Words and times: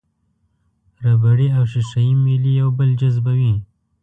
ربړي 1.03 1.47
او 1.57 1.63
ښيښه 1.71 1.99
یي 2.07 2.13
میلې 2.23 2.51
یو 2.61 2.69
بل 2.77 2.89
جذبوي. 2.99 3.53